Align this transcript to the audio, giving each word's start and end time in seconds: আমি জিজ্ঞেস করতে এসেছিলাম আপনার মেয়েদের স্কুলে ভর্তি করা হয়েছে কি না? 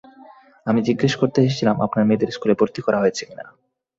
আমি 0.67 0.79
জিজ্ঞেস 0.87 1.13
করতে 1.15 1.37
এসেছিলাম 1.41 1.75
আপনার 1.85 2.07
মেয়েদের 2.07 2.29
স্কুলে 2.31 2.55
ভর্তি 2.59 2.79
করা 2.81 3.01
হয়েছে 3.01 3.23
কি 3.27 3.33
না? 3.39 3.45